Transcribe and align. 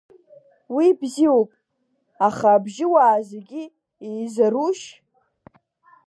Уи 0.75 0.87
бзиоуп, 0.99 1.49
аха 2.27 2.47
абжьуаа 2.55 3.17
зегьы 3.29 3.63
еизарушь? 4.09 4.85